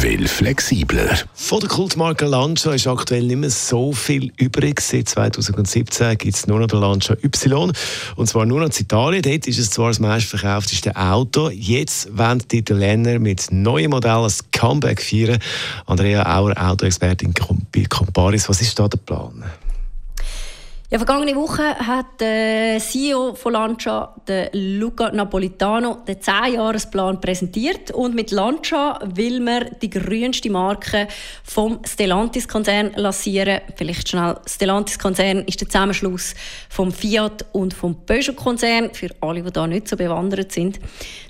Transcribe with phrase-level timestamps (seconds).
[0.00, 1.18] Will flexibler.
[1.34, 4.80] Von der Kultmarke Lancia ist aktuell nicht mehr so viel übrig.
[4.80, 7.72] Seit 2017 gibt es nur noch den Lancia Y.
[8.14, 9.22] Und zwar nur noch in Italien.
[9.22, 11.50] Dort ist es zwar das meistverkaufteste Auto.
[11.50, 15.40] Jetzt wollen die Italiener mit neuen Modellen ein Comeback feiern.
[15.86, 17.34] Andrea Auer, Autoexpertin
[17.74, 18.48] bei Comparis.
[18.48, 19.42] Was ist da der Plan?
[20.90, 27.90] Ja, vergangene Woche hat der CEO von Lancia, der Luca Napolitano, den 10-Jahres-Plan präsentiert.
[27.90, 31.06] Und mit Lancia will man die grünste Marke
[31.44, 33.60] vom Stellantis-Konzern lancieren.
[33.76, 36.34] Vielleicht schnell, Stellantis-Konzern ist der Zusammenschluss
[36.70, 40.80] vom Fiat und vom Peugeot-Konzern, für alle, die da nicht so bewandert sind.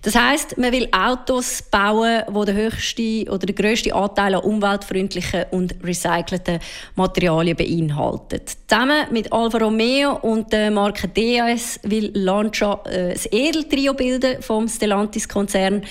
[0.02, 5.46] Das heißt, man will Autos bauen, die den höchsten oder den grössten Anteil an umweltfreundlichen
[5.50, 6.60] und recycelten
[6.94, 8.40] Materialien beinhalten.
[8.68, 14.68] Zusammen mit Alfa Romeo und der Marke DAS will Lancia äh, das Edeltrio bilden vom
[14.68, 15.84] Stellantis-Konzern.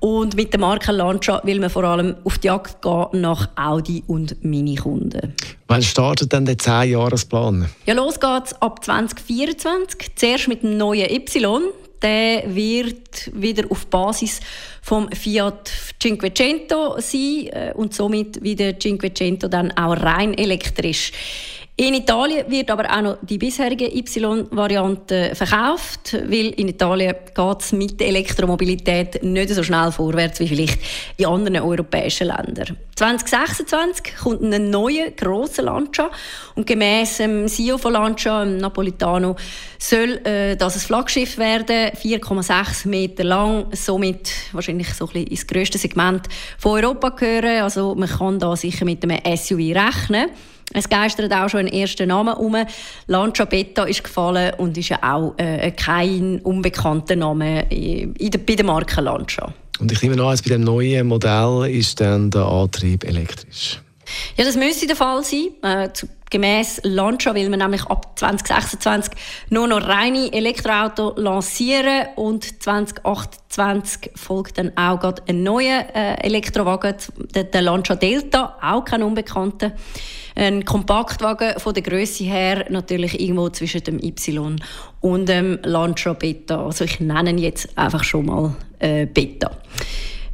[0.00, 4.02] Und mit der Marke Lancia will man vor allem auf die Jagd gehen nach Audi
[4.06, 5.34] und Mini-Kunden.
[5.66, 7.68] Wann startet denn der 10-Jahres-Plan?
[7.84, 10.16] Ja, los geht's ab 2024.
[10.16, 11.62] Zuerst mit dem neuen Y.
[12.00, 14.40] Der wird wieder auf Basis
[14.80, 15.70] vom Fiat
[16.02, 21.12] Cinquecento sein äh, und somit wieder Cinquecento dann auch rein elektrisch.
[21.76, 27.72] In Italien wird aber auch noch die bisherige Y-Variante verkauft, weil in Italien geht es
[27.72, 30.78] mit der Elektromobilität nicht so schnell vorwärts wie vielleicht
[31.16, 32.76] in anderen europäischen Ländern.
[32.96, 36.10] 2026 kommt ein neuer grosser Lancia
[36.54, 39.34] und gemäss dem CEO von Lancia, Napolitano,
[39.78, 45.46] soll äh, das ein Flaggschiff werden, 4,6 Meter lang, somit wahrscheinlich so ein bisschen ins
[45.46, 46.28] grösste Segment
[46.58, 47.62] von Europa gehören.
[47.62, 50.30] Also man kann da sicher mit einem SUV rechnen.
[50.72, 52.56] Es geistert auch schon ein erster Name um.
[53.06, 58.54] Lancia Beta ist gefallen und ist ja auch äh, kein unbekannter Name in der, bei
[58.54, 59.52] der Marke Lancia.
[59.80, 63.80] Und ich nehme an, bei dem neuen Modell ist dann der Antrieb elektrisch.
[64.36, 65.48] Ja, das müsste der Fall sein.
[65.62, 65.88] Äh,
[66.30, 69.14] gemäß Lancia will man nämlich ab 2026
[69.50, 76.96] nur noch reine Elektroautos lancieren und 2028 folgt dann auch gerade ein neuer äh, Elektrowagen,
[77.34, 79.72] der, der Lancia Delta, auch kein Unbekannter.
[80.36, 84.60] Ein Kompaktwagen von der Größe her natürlich irgendwo zwischen dem Y
[85.00, 86.64] und dem Lancia Beta.
[86.64, 89.52] Also ich nenne ihn jetzt einfach schon mal äh, Beta.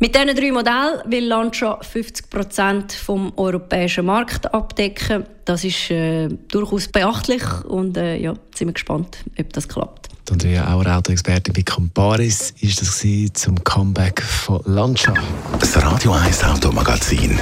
[0.02, 5.26] Mit diesen drei Modellen will Lancia 50 Prozent vom europäischen Markt abdecken.
[5.44, 10.08] Das ist äh, durchaus beachtlich und äh, ja, sind wir gespannt, ob das klappt.
[10.30, 15.12] Andrea Auer, Autoexpertin bei Comparis, ist das zum Comeback von Lancia.
[15.58, 17.38] Das Radio 1 Automagazin,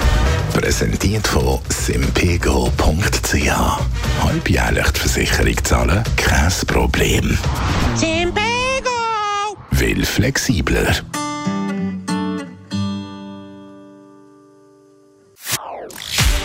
[0.52, 3.52] präsentiert von simpego.ch.
[4.25, 7.38] Halbjährlich die Versicherung zahlen, kein Problem.
[7.94, 8.90] Simpego!
[9.70, 10.96] Will flexibler.